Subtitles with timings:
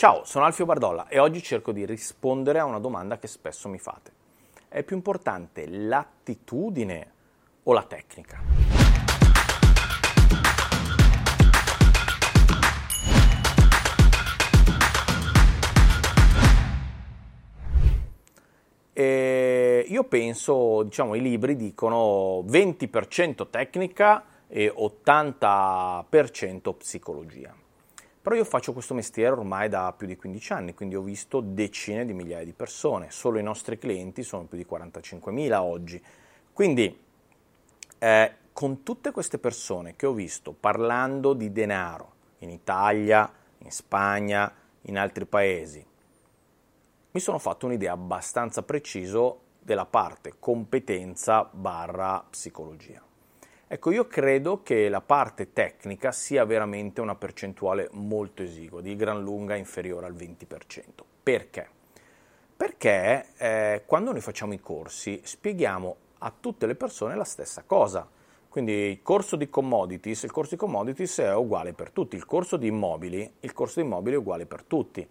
[0.00, 3.80] Ciao, sono Alfio Bardolla e oggi cerco di rispondere a una domanda che spesso mi
[3.80, 4.12] fate.
[4.68, 7.12] È più importante l'attitudine
[7.64, 8.40] o la tecnica?
[18.92, 27.52] E io penso, diciamo, i libri dicono 20% tecnica e 80% psicologia.
[28.28, 32.04] Però io faccio questo mestiere ormai da più di 15 anni, quindi ho visto decine
[32.04, 36.02] di migliaia di persone, solo i nostri clienti sono più di 45.000 oggi.
[36.52, 37.00] Quindi
[37.98, 44.52] eh, con tutte queste persone che ho visto parlando di denaro in Italia, in Spagna,
[44.82, 45.82] in altri paesi,
[47.10, 53.07] mi sono fatto un'idea abbastanza preciso della parte competenza barra psicologia.
[53.70, 59.22] Ecco, io credo che la parte tecnica sia veramente una percentuale molto esigua, di gran
[59.22, 60.46] lunga inferiore al 20%.
[61.22, 61.68] Perché?
[62.56, 68.08] Perché eh, quando noi facciamo i corsi spieghiamo a tutte le persone la stessa cosa.
[68.48, 72.56] Quindi il corso di commodities, il corso di commodities è uguale per tutti, il corso
[72.56, 75.06] di immobili, il corso di immobili è uguale per tutti.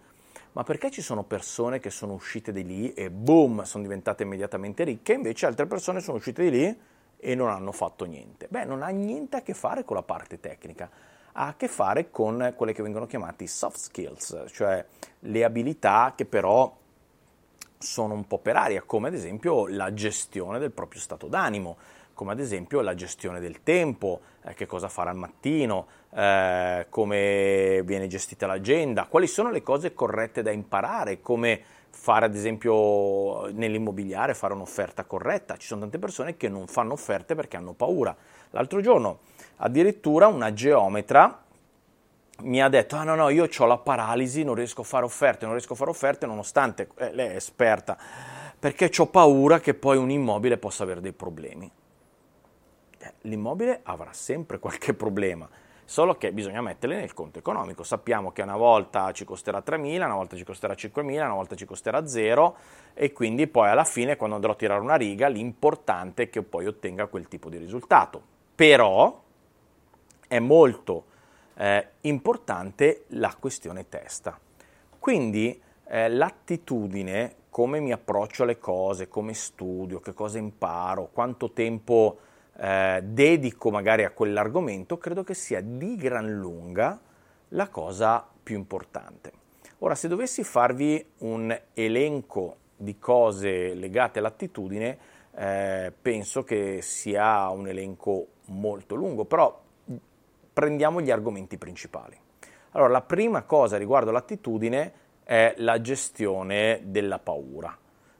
[0.54, 4.82] Ma perché ci sono persone che sono uscite di lì e boom, sono diventate immediatamente
[4.82, 6.78] ricche, invece altre persone sono uscite di lì
[7.18, 8.46] e non hanno fatto niente.
[8.48, 10.88] Beh, non ha niente a che fare con la parte tecnica,
[11.32, 14.84] ha a che fare con quelle che vengono chiamate soft skills, cioè
[15.20, 16.74] le abilità che però
[17.78, 21.76] sono un po' per aria, come ad esempio la gestione del proprio stato d'animo,
[22.18, 27.80] come ad esempio la gestione del tempo, eh, che cosa fare al mattino, eh, come
[27.84, 34.34] viene gestita l'agenda, quali sono le cose corrette da imparare, come fare ad esempio nell'immobiliare,
[34.34, 35.56] fare un'offerta corretta.
[35.56, 38.16] Ci sono tante persone che non fanno offerte perché hanno paura.
[38.50, 39.20] L'altro giorno
[39.58, 41.44] addirittura una geometra
[42.40, 45.44] mi ha detto, ah no no, io ho la paralisi, non riesco a fare offerte,
[45.44, 47.96] non riesco a fare offerte nonostante eh, lei è esperta,
[48.58, 51.70] perché ho paura che poi un immobile possa avere dei problemi.
[52.98, 55.48] Eh, l'immobile avrà sempre qualche problema
[55.88, 57.82] solo che bisogna metterle nel conto economico.
[57.82, 61.64] Sappiamo che una volta ci costerà 3.000, una volta ci costerà 5.000, una volta ci
[61.64, 62.56] costerà 0
[62.92, 66.66] e quindi poi alla fine quando andrò a tirare una riga l'importante è che poi
[66.66, 68.20] ottenga quel tipo di risultato.
[68.54, 69.22] Però
[70.28, 71.04] è molto
[71.54, 74.38] eh, importante la questione testa.
[74.98, 82.18] Quindi eh, l'attitudine, come mi approccio alle cose, come studio, che cosa imparo, quanto tempo
[82.60, 86.98] eh, dedico magari a quell'argomento, credo che sia di gran lunga
[87.50, 89.32] la cosa più importante.
[89.78, 94.98] Ora, se dovessi farvi un elenco di cose legate all'attitudine,
[95.36, 99.62] eh, penso che sia un elenco molto lungo, però
[100.52, 102.18] prendiamo gli argomenti principali.
[102.72, 104.92] Allora, la prima cosa riguardo l'attitudine
[105.22, 107.76] è la gestione della paura.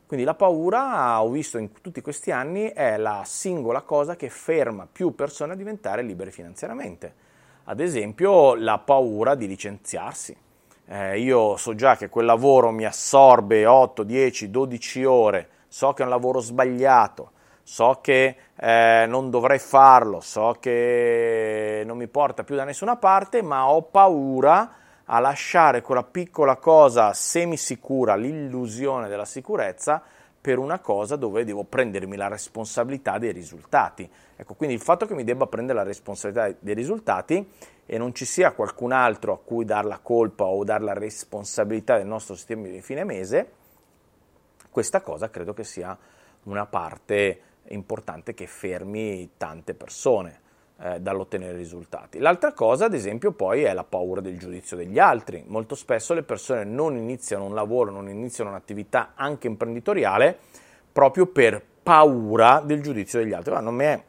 [0.09, 4.89] Quindi la paura, ho visto in tutti questi anni, è la singola cosa che ferma
[4.91, 7.13] più persone a diventare libere finanziariamente.
[7.65, 10.35] Ad esempio la paura di licenziarsi.
[10.87, 16.01] Eh, io so già che quel lavoro mi assorbe 8, 10, 12 ore, so che
[16.01, 17.33] è un lavoro sbagliato,
[17.63, 23.43] so che eh, non dovrei farlo, so che non mi porta più da nessuna parte,
[23.43, 24.73] ma ho paura
[25.11, 30.03] a lasciare quella piccola cosa semisicura, l'illusione della sicurezza,
[30.41, 34.09] per una cosa dove devo prendermi la responsabilità dei risultati.
[34.37, 37.51] Ecco, quindi il fatto che mi debba prendere la responsabilità dei risultati
[37.85, 41.97] e non ci sia qualcun altro a cui dar la colpa o dar la responsabilità
[41.97, 43.53] del nostro sistema di fine mese,
[44.71, 45.97] questa cosa credo che sia
[46.45, 50.47] una parte importante che fermi tante persone
[50.81, 52.19] eh, dall'ottenere risultati.
[52.19, 55.45] L'altra cosa, ad esempio, poi è la paura del giudizio degli altri.
[55.47, 60.39] Molto spesso le persone non iniziano un lavoro, non iniziano un'attività anche imprenditoriale
[60.93, 63.53] proprio per paura del giudizio degli altri.
[63.61, 64.03] non mi è,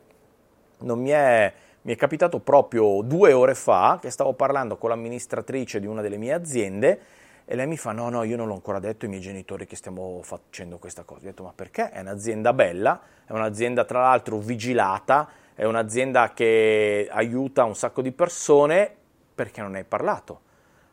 [0.80, 5.80] non mi è mi è capitato proprio due ore fa che stavo parlando con l'amministratrice
[5.80, 7.00] di una delle mie aziende
[7.46, 9.76] e lei mi fa no no io non l'ho ancora detto ai miei genitori che
[9.76, 11.22] stiamo facendo questa cosa.
[11.22, 11.90] Ho detto ma perché?
[11.90, 15.28] È un'azienda bella, è un'azienda tra l'altro vigilata,
[15.60, 18.96] è un'azienda che aiuta un sacco di persone
[19.36, 20.40] perché non hai parlato.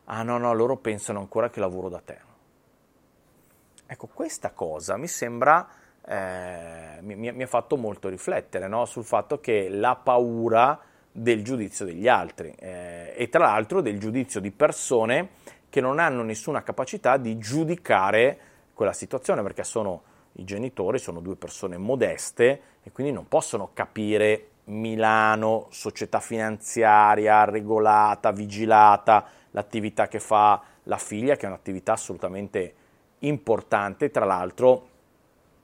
[0.07, 2.19] ah no, no, loro pensano ancora che lavoro da te.
[3.87, 5.69] Ecco, questa cosa mi sembra,
[6.05, 8.87] eh, mi, mi, ha fatto molto riflettere no?
[8.87, 10.81] sul fatto che la paura
[11.13, 15.29] del giudizio degli altri eh, e tra l'altro del giudizio di persone
[15.71, 18.39] che non hanno nessuna capacità di giudicare
[18.75, 20.03] quella situazione perché sono
[20.33, 28.33] i genitori, sono due persone modeste e quindi non possono capire Milano, società finanziaria regolata,
[28.33, 32.75] vigilata, l'attività che fa la figlia, che è un'attività assolutamente
[33.21, 34.89] importante, tra l'altro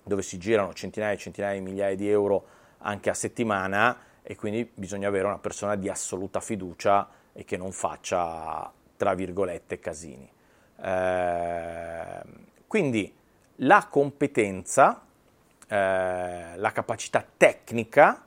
[0.03, 2.45] dove si girano centinaia e centinaia di migliaia di euro
[2.79, 7.73] anche a settimana e quindi bisogna avere una persona di assoluta fiducia e che non
[7.73, 10.31] faccia, tra virgolette, casini.
[10.81, 12.21] Eh,
[12.67, 13.15] quindi
[13.57, 15.05] la competenza,
[15.67, 18.25] eh, la capacità tecnica,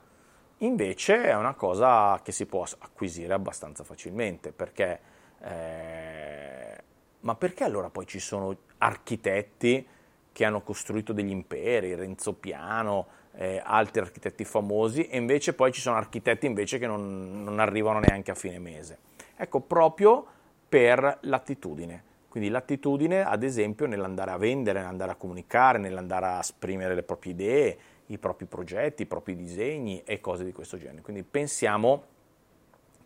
[0.58, 5.00] invece è una cosa che si può acquisire abbastanza facilmente, perché,
[5.40, 6.76] eh,
[7.20, 9.86] ma perché allora poi ci sono architetti
[10.32, 15.80] che hanno costruito degli imperi, Renzo Piano, eh, altri architetti famosi, e invece poi ci
[15.80, 18.98] sono architetti invece che non, non arrivano neanche a fine mese.
[19.36, 20.26] Ecco, proprio
[20.68, 22.04] per l'attitudine.
[22.28, 27.32] Quindi l'attitudine, ad esempio, nell'andare a vendere, nell'andare a comunicare, nell'andare a esprimere le proprie
[27.32, 31.02] idee, i propri progetti, i propri disegni e cose di questo genere.
[31.02, 32.04] Quindi pensiamo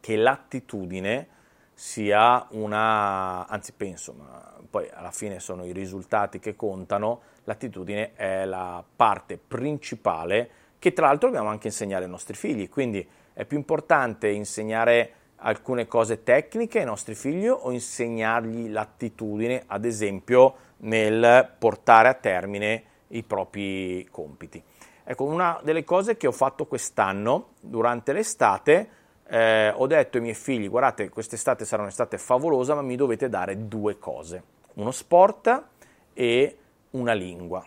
[0.01, 1.39] che l'attitudine
[1.73, 8.45] sia una, anzi penso, ma poi alla fine sono i risultati che contano, l'attitudine è
[8.45, 13.57] la parte principale che tra l'altro dobbiamo anche insegnare ai nostri figli, quindi è più
[13.57, 22.09] importante insegnare alcune cose tecniche ai nostri figli o insegnargli l'attitudine, ad esempio nel portare
[22.09, 24.63] a termine i propri compiti.
[25.05, 28.89] Ecco, una delle cose che ho fatto quest'anno durante l'estate
[29.33, 33.69] eh, ho detto ai miei figli, guardate, quest'estate sarà un'estate favolosa, ma mi dovete dare
[33.69, 34.43] due cose,
[34.75, 35.65] uno sport
[36.13, 36.59] e
[36.91, 37.65] una lingua.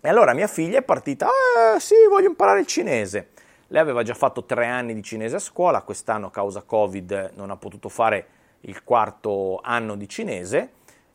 [0.00, 3.30] E allora mia figlia è partita, ah, sì, voglio imparare il cinese.
[3.68, 7.50] Lei aveva già fatto tre anni di cinese a scuola, quest'anno a causa Covid non
[7.50, 8.26] ha potuto fare
[8.62, 10.70] il quarto anno di cinese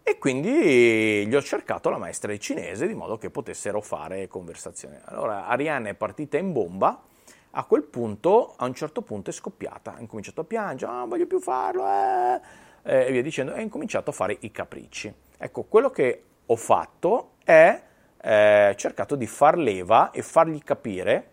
[0.10, 5.02] e quindi gli ho cercato la maestra di cinese di modo che potessero fare conversazione.
[5.06, 7.04] Allora Arianna è partita in bomba
[7.52, 11.06] a quel punto, a un certo punto è scoppiata, ha incominciato a piangere, non ah,
[11.06, 12.42] voglio più farlo, eh,
[12.84, 15.14] eh, e via dicendo, e ha incominciato a fare i capricci.
[15.38, 17.82] Ecco, quello che ho fatto è
[18.22, 21.30] eh, cercato di far leva e fargli capire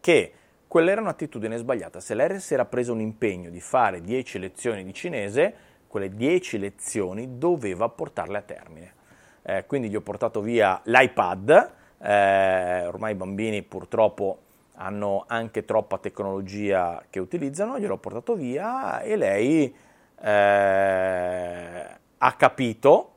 [0.00, 0.32] che
[0.68, 1.98] quella era un'attitudine sbagliata.
[1.98, 5.54] Se lei si era preso un impegno di fare 10 lezioni di cinese,
[5.88, 8.94] quelle 10 lezioni doveva portarle a termine.
[9.42, 14.42] Eh, quindi gli ho portato via l'iPad, eh, ormai i bambini purtroppo
[14.74, 19.74] hanno anche troppa tecnologia che utilizzano, gliel'ho portato via e lei
[20.20, 21.86] eh,
[22.18, 23.12] ha capito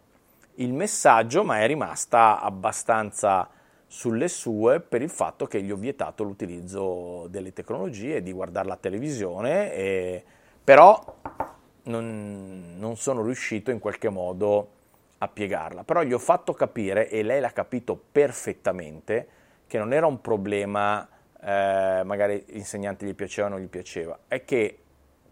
[0.56, 3.50] il messaggio, ma è rimasta abbastanza
[3.88, 8.77] sulle sue per il fatto che gli ho vietato l'utilizzo delle tecnologie, di guardare la
[8.77, 10.24] televisione, e,
[10.63, 11.03] però
[11.83, 14.69] non, non sono riuscito in qualche modo
[15.19, 15.83] a piegarla.
[15.83, 19.28] Però gli ho fatto capire, e lei l'ha capito perfettamente,
[19.68, 21.07] che non era un problema
[21.44, 24.78] eh, magari l'insegnante gli piaceva o non gli piaceva, è che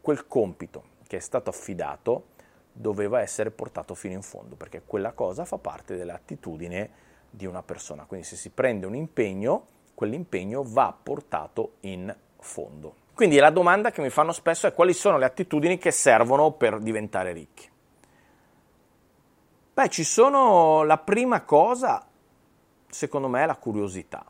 [0.01, 2.27] quel compito che è stato affidato
[2.71, 6.89] doveva essere portato fino in fondo, perché quella cosa fa parte dell'attitudine
[7.29, 8.05] di una persona.
[8.05, 12.95] Quindi se si prende un impegno, quell'impegno va portato in fondo.
[13.19, 16.79] Quindi la domanda che mi fanno spesso è quali sono le attitudini che servono per
[16.79, 17.69] diventare ricchi.
[19.73, 22.07] Beh, ci sono la prima cosa,
[22.87, 24.23] secondo me, è la curiosità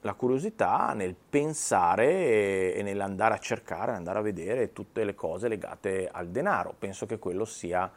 [0.00, 6.08] la curiosità nel pensare e, nell'andare a cercare, andare a vedere tutte le cose legate
[6.10, 6.74] al denaro.
[6.76, 7.88] Penso che quello sia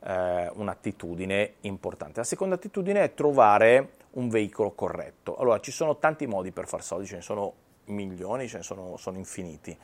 [0.00, 2.20] eh, un'attitudine importante.
[2.20, 5.34] La seconda attitudine è trovare un veicolo corretto.
[5.36, 7.54] Allora, ci sono tanti modi per far soldi, ce ne sono
[7.88, 9.76] milioni, ce ne sono, sono infiniti,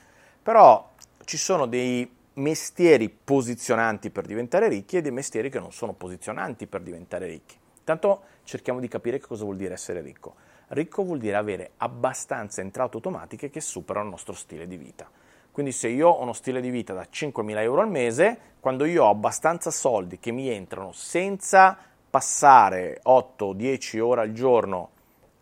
[0.42, 0.92] però
[1.25, 6.66] ci sono dei mestieri posizionanti per diventare ricchi e dei mestieri che non sono posizionanti
[6.66, 7.56] per diventare ricchi.
[7.78, 10.34] Intanto cerchiamo di capire che cosa vuol dire essere ricco.
[10.68, 15.08] Ricco vuol dire avere abbastanza entrate automatiche che superano il nostro stile di vita.
[15.52, 19.04] Quindi se io ho uno stile di vita da 5.000 euro al mese, quando io
[19.04, 21.78] ho abbastanza soldi che mi entrano senza
[22.11, 24.90] passare 8-10 ore al giorno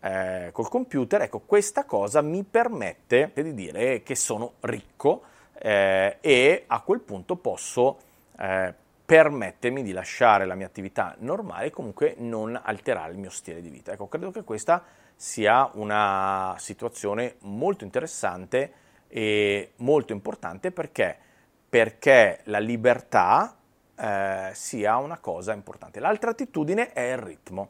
[0.03, 6.63] eh, col computer, ecco, questa cosa mi permette di dire che sono ricco eh, e
[6.67, 7.99] a quel punto posso
[8.37, 8.73] eh,
[9.05, 13.69] permettermi di lasciare la mia attività normale e comunque non alterare il mio stile di
[13.69, 13.93] vita.
[13.93, 14.83] Ecco, credo che questa
[15.15, 18.73] sia una situazione molto interessante
[19.07, 21.17] e molto importante perché,
[21.69, 23.55] perché la libertà
[23.95, 26.01] eh, sia una cosa importante.
[26.01, 27.69] L'altra attitudine è il ritmo,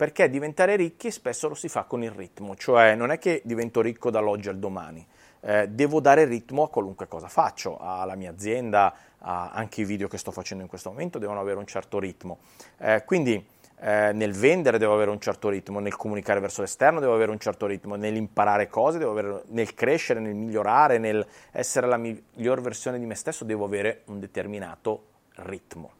[0.00, 3.82] perché diventare ricchi spesso lo si fa con il ritmo, cioè non è che divento
[3.82, 5.06] ricco dall'oggi al domani,
[5.40, 10.16] eh, devo dare ritmo a qualunque cosa faccio, alla mia azienda, anche i video che
[10.16, 12.38] sto facendo in questo momento devono avere un certo ritmo.
[12.78, 13.46] Eh, quindi
[13.80, 17.38] eh, nel vendere devo avere un certo ritmo, nel comunicare verso l'esterno devo avere un
[17.38, 22.98] certo ritmo, nell'imparare cose, devo avere, nel crescere, nel migliorare, nel essere la miglior versione
[22.98, 25.02] di me stesso devo avere un determinato
[25.34, 25.92] ritmo.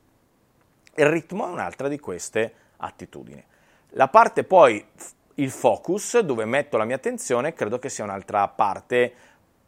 [0.94, 3.44] Il ritmo è un'altra di queste attitudini.
[3.94, 4.84] La parte poi,
[5.34, 9.12] il focus, dove metto la mia attenzione, credo che sia un'altra parte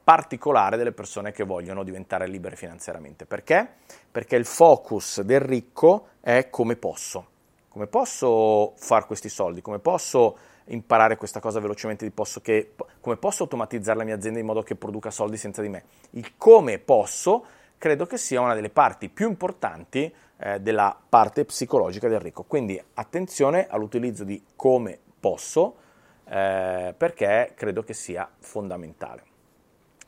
[0.05, 3.27] particolare delle persone che vogliono diventare libere finanziariamente.
[3.27, 3.69] Perché?
[4.11, 7.27] Perché il focus del ricco è come posso.
[7.69, 9.61] Come posso fare questi soldi?
[9.61, 10.37] Come posso
[10.67, 12.09] imparare questa cosa velocemente?
[12.13, 15.69] Posso che, come posso automatizzare la mia azienda in modo che produca soldi senza di
[15.69, 15.85] me?
[16.11, 17.45] Il come posso
[17.77, 20.13] credo che sia una delle parti più importanti
[20.43, 22.43] eh, della parte psicologica del ricco.
[22.43, 25.77] Quindi attenzione all'utilizzo di come posso
[26.25, 29.25] eh, perché credo che sia fondamentale.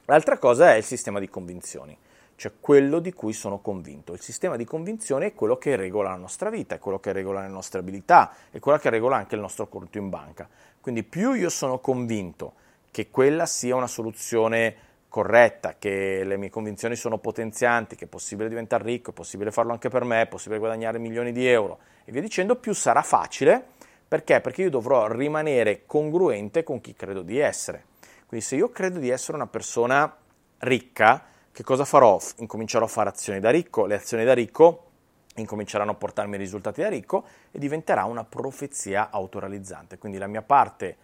[0.07, 1.97] L'altra cosa è il sistema di convinzioni,
[2.35, 4.13] cioè quello di cui sono convinto.
[4.13, 7.41] Il sistema di convinzioni è quello che regola la nostra vita, è quello che regola
[7.41, 10.49] le nostre abilità, è quello che regola anche il nostro conto in banca.
[10.81, 12.55] Quindi più io sono convinto
[12.91, 14.77] che quella sia una soluzione
[15.15, 19.71] corretta, che le mie convinzioni sono potenzianti, che è possibile diventare ricco, è possibile farlo
[19.71, 23.65] anche per me, è possibile guadagnare milioni di euro e via dicendo, più sarà facile.
[24.09, 24.41] Perché?
[24.41, 27.85] Perché io dovrò rimanere congruente con chi credo di essere.
[28.27, 30.13] Quindi se io credo di essere una persona
[30.59, 32.19] ricca, che cosa farò?
[32.39, 34.91] Incomincerò a fare azioni da ricco, le azioni da ricco
[35.37, 39.97] incominceranno a portarmi risultati da ricco e diventerà una profezia autorealizzante.
[39.97, 40.97] Quindi la mia parte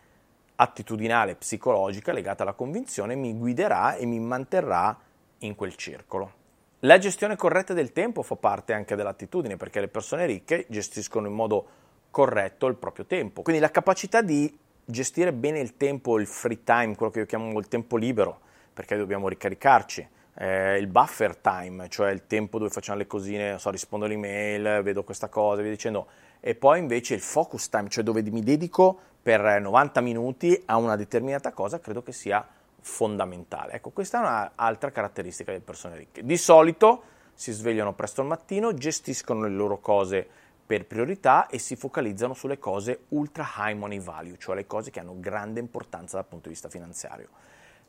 [0.61, 4.97] attitudinale, psicologica legata alla convinzione mi guiderà e mi manterrà
[5.39, 6.39] in quel circolo.
[6.81, 11.33] La gestione corretta del tempo fa parte anche dell'attitudine perché le persone ricche gestiscono in
[11.33, 11.67] modo
[12.11, 13.43] corretto il proprio tempo.
[13.43, 17.59] Quindi la capacità di gestire bene il tempo, il free time, quello che io chiamo
[17.59, 18.41] il tempo libero,
[18.73, 23.71] perché dobbiamo ricaricarci, eh, il buffer time, cioè il tempo dove facciamo le cosine, so,
[23.71, 26.07] rispondo alle mail, vedo questa cosa, via dicendo,
[26.41, 30.97] e poi invece il focus time, cioè dove mi dedico per 90 minuti a una
[30.97, 32.47] determinata cosa, credo che sia
[32.81, 33.73] fondamentale.
[33.75, 36.25] Ecco, questa è un'altra caratteristica delle persone ricche.
[36.25, 37.03] Di solito
[37.35, 40.27] si svegliano presto al mattino, gestiscono le loro cose
[40.67, 45.01] per priorità e si focalizzano sulle cose ultra high money value, cioè le cose che
[45.01, 47.29] hanno grande importanza dal punto di vista finanziario.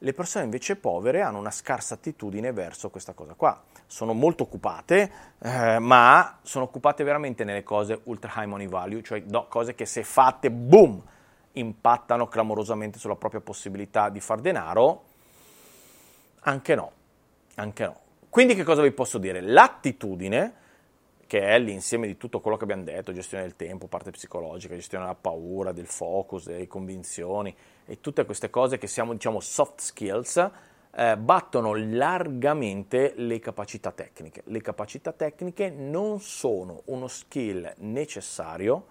[0.03, 3.61] Le persone invece povere hanno una scarsa attitudine verso questa cosa qua.
[3.85, 9.21] Sono molto occupate, eh, ma sono occupate veramente nelle cose ultra high money value, cioè
[9.27, 10.99] no, cose che se fatte, boom,
[11.51, 15.03] impattano clamorosamente sulla propria possibilità di far denaro.
[16.39, 16.91] Anche no,
[17.55, 17.99] anche no.
[18.27, 19.39] Quindi che cosa vi posso dire?
[19.39, 20.53] L'attitudine
[21.31, 25.05] che è l'insieme di tutto quello che abbiamo detto, gestione del tempo, parte psicologica, gestione
[25.05, 30.49] della paura, del focus, delle convinzioni e tutte queste cose che siamo, diciamo, soft skills,
[30.93, 34.41] eh, battono largamente le capacità tecniche.
[34.47, 38.85] Le capacità tecniche non sono uno skill necessario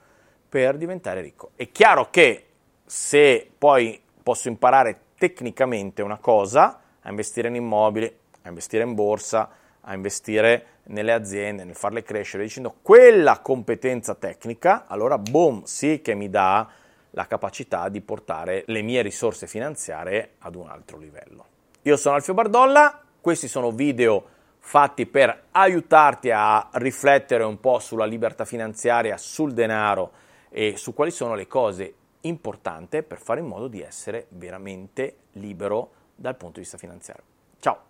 [0.49, 1.51] per diventare ricco.
[1.55, 2.47] È chiaro che
[2.87, 8.07] se poi posso imparare tecnicamente una cosa, a investire in immobili,
[8.41, 9.51] a investire in borsa,
[9.83, 16.15] a investire nelle aziende, nel farle crescere, dicendo quella competenza tecnica, allora boom, sì che
[16.15, 16.69] mi dà
[17.11, 21.47] la capacità di portare le mie risorse finanziarie ad un altro livello.
[21.83, 28.05] Io sono Alfio Bardolla, questi sono video fatti per aiutarti a riflettere un po' sulla
[28.05, 30.13] libertà finanziaria, sul denaro
[30.51, 35.93] e su quali sono le cose importanti per fare in modo di essere veramente libero
[36.15, 37.25] dal punto di vista finanziario.
[37.59, 37.90] Ciao!